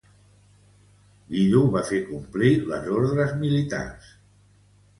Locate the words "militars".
3.45-4.13